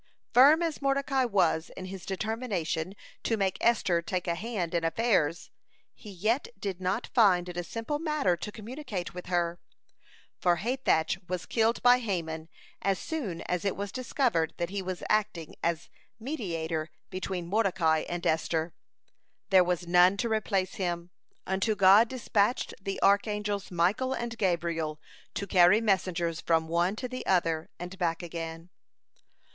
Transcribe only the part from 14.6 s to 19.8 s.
he was acting as mediator between Mordecai and Esther. (137) There